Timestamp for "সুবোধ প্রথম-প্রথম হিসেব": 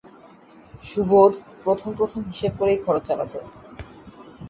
0.83-2.51